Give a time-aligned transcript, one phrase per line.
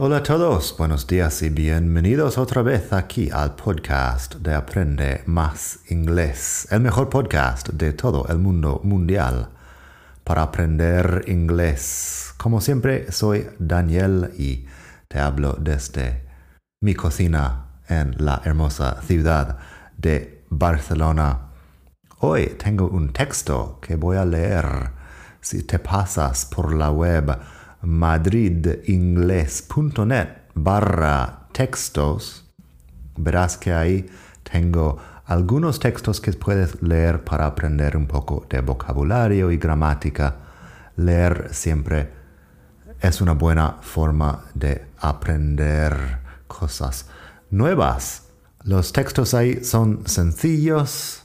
[0.00, 5.80] Hola a todos, buenos días y bienvenidos otra vez aquí al podcast de Aprende Más
[5.88, 9.48] Inglés, el mejor podcast de todo el mundo mundial
[10.22, 12.32] para aprender inglés.
[12.36, 14.66] Como siempre, soy Daniel y
[15.08, 16.24] te hablo desde
[16.80, 19.58] mi cocina en la hermosa ciudad
[19.96, 21.48] de Barcelona.
[22.20, 24.92] Hoy tengo un texto que voy a leer
[25.40, 27.36] si te pasas por la web
[27.82, 32.44] madridingles.net barra textos,
[33.16, 34.06] verás que ahí
[34.50, 40.36] tengo algunos textos que puedes leer para aprender un poco de vocabulario y gramática.
[40.96, 42.10] Leer siempre
[43.00, 47.06] es una buena forma de aprender cosas
[47.50, 48.24] nuevas.
[48.64, 51.24] Los textos ahí son sencillos,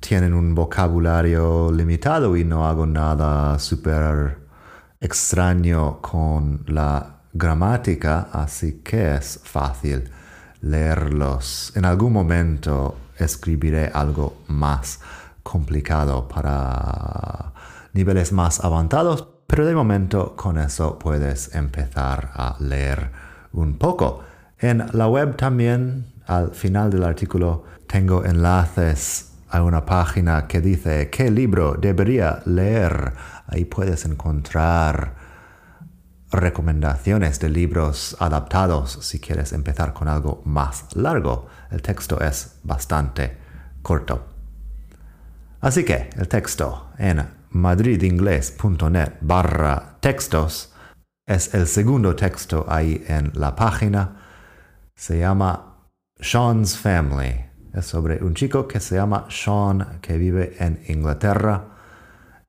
[0.00, 4.41] tienen un vocabulario limitado y no hago nada súper
[5.02, 10.08] extraño con la gramática, así que es fácil
[10.60, 11.72] leerlos.
[11.74, 15.00] En algún momento escribiré algo más
[15.42, 17.52] complicado para
[17.92, 23.10] niveles más avanzados, pero de momento con eso puedes empezar a leer
[23.52, 24.22] un poco.
[24.60, 31.10] En la web también, al final del artículo, tengo enlaces a una página que dice
[31.10, 33.12] qué libro debería leer.
[33.46, 35.14] Ahí puedes encontrar
[36.30, 41.48] recomendaciones de libros adaptados si quieres empezar con algo más largo.
[41.70, 43.36] El texto es bastante
[43.82, 44.24] corto.
[45.60, 50.72] Así que el texto en madridingles.net barra textos
[51.26, 54.16] es el segundo texto ahí en la página.
[54.96, 55.76] Se llama
[56.18, 61.68] Sean's Family es sobre un chico que se llama Sean, que vive en Inglaterra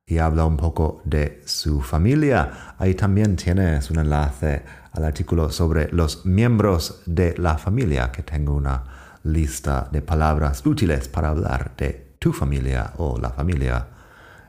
[0.06, 2.76] y habla un poco de su familia.
[2.78, 8.54] Ahí también tienes un enlace al artículo sobre los miembros de la familia, que tengo
[8.54, 8.84] una
[9.24, 13.88] lista de palabras útiles para hablar de tu familia o la familia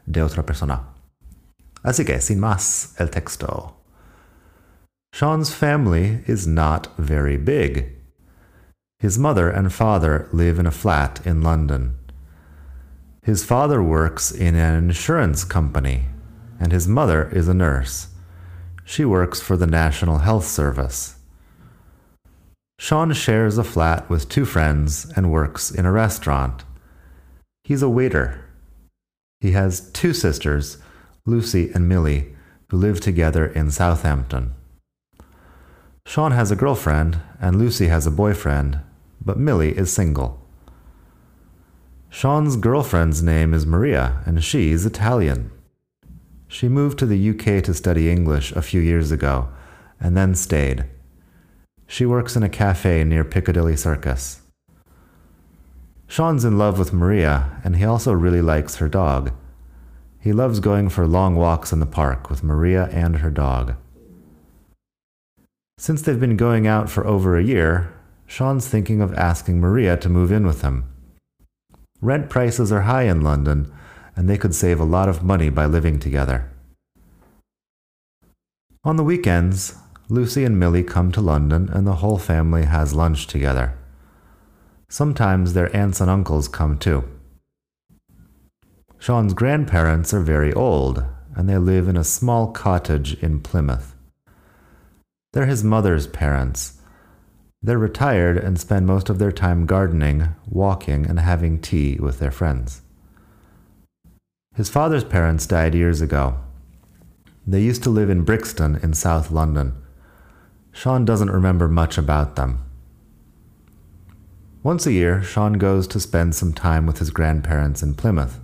[0.05, 0.81] de otra persona.
[1.83, 3.85] Así que, sin más, el texto.
[5.13, 8.04] Sean's family is not very big.
[9.05, 11.95] His mother and father live in a flat in London.
[13.23, 16.07] His father works in an insurance company,
[16.59, 18.07] and his mother is a nurse.
[18.83, 21.17] She works for the National Health Service.
[22.79, 26.65] Sean shares a flat with two friends and works in a restaurant.
[27.63, 28.43] He's a waiter.
[29.39, 30.79] He has two sisters,
[31.27, 32.35] Lucy and Millie,
[32.71, 34.55] who live together in Southampton.
[36.07, 38.81] Sean has a girlfriend, and Lucy has a boyfriend,
[39.25, 40.41] but Millie is single.
[42.11, 45.51] Sean's girlfriend's name is Maria, and she's Italian.
[46.47, 49.49] She moved to the UK to study English a few years ago,
[49.99, 50.85] and then stayed.
[51.87, 54.43] She works in a cafe near Piccadilly Circus.
[56.07, 59.33] Sean's in love with Maria, and he also really likes her dog.
[60.21, 63.75] He loves going for long walks in the park with Maria and her dog.
[65.77, 67.93] Since they've been going out for over a year,
[68.35, 70.93] Sean's thinking of asking Maria to move in with him.
[72.01, 73.73] Rent prices are high in London,
[74.17, 76.51] and they could save a lot of money by living together.
[78.83, 79.77] On the weekends,
[80.09, 83.79] Lucy and Millie come to London and the whole family has lunch together.
[84.89, 87.05] Sometimes their aunts and uncles come too.
[88.99, 91.05] Sean's grandparents are very old,
[91.37, 93.95] and they live in a small cottage in Plymouth.
[95.33, 96.81] They're his mother's parents.
[97.65, 102.31] They're retired and spend most of their time gardening, walking, and having tea with their
[102.31, 102.83] friends.
[104.55, 106.37] His father's parents died years ago.
[107.47, 109.73] They used to live in Brixton in South London.
[110.73, 112.63] Sean doesn't remember much about them.
[114.63, 118.41] Once a year, Sean goes to spend some time with his grandparents in Plymouth.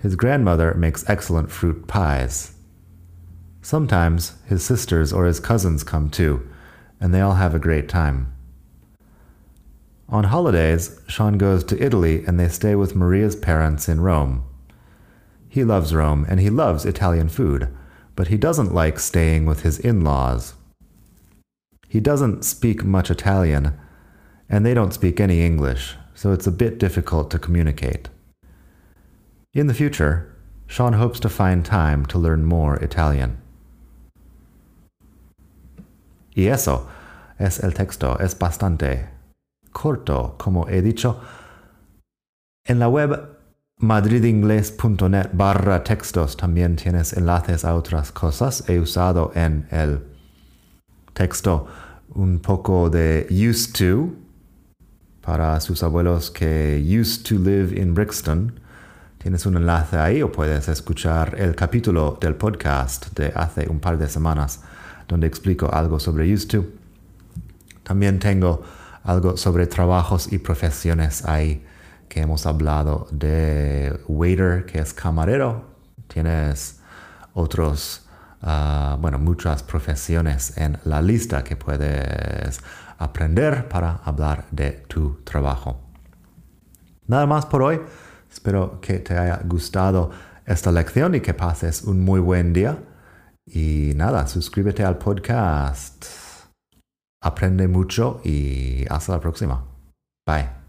[0.00, 2.54] His grandmother makes excellent fruit pies.
[3.62, 6.48] Sometimes his sisters or his cousins come too,
[7.00, 8.32] and they all have a great time.
[10.08, 14.44] On holidays, Sean goes to Italy and they stay with Maria's parents in Rome.
[15.48, 17.68] He loves Rome and he loves Italian food,
[18.14, 20.54] but he doesn't like staying with his in laws.
[21.88, 23.78] He doesn't speak much Italian,
[24.48, 28.08] and they don't speak any English, so it's a bit difficult to communicate.
[29.54, 30.34] In the future,
[30.66, 33.38] Sean hopes to find time to learn more Italian.
[36.36, 36.86] Y eso
[37.38, 39.08] es el texto, es bastante
[39.72, 41.18] corto, como he dicho.
[42.66, 43.38] En la web
[43.78, 48.68] madridingles.net barra textos también tienes enlaces a otras cosas.
[48.68, 50.04] He usado en el
[51.14, 51.68] texto
[52.10, 54.12] un poco de used to
[55.22, 58.60] para sus abuelos que used to live in Brixton.
[59.16, 63.96] Tienes un enlace ahí o puedes escuchar el capítulo del podcast de hace un par
[63.96, 64.60] de semanas
[65.08, 66.64] donde explico algo sobre to.
[67.82, 68.62] También tengo
[69.04, 71.64] algo sobre trabajos y profesiones ahí
[72.08, 75.64] que hemos hablado de waiter, que es camarero.
[76.08, 76.80] Tienes
[77.34, 78.06] otros,
[78.42, 82.60] uh, bueno, muchas profesiones en la lista que puedes
[82.98, 85.80] aprender para hablar de tu trabajo.
[87.06, 87.80] Nada más por hoy.
[88.30, 90.10] Espero que te haya gustado
[90.44, 92.76] esta lección y que pases un muy buen día.
[93.46, 96.04] Y nada, suscríbete al podcast.
[97.22, 99.64] Aprende mucho y hasta la próxima.
[100.26, 100.66] Bye.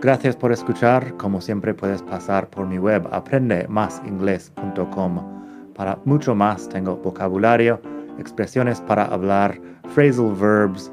[0.00, 1.16] Gracias por escuchar.
[1.16, 5.72] Como siempre puedes pasar por mi web aprendemasingles.com.
[5.74, 7.80] Para mucho más tengo vocabulario,
[8.18, 9.58] expresiones para hablar,
[9.94, 10.92] phrasal verbs,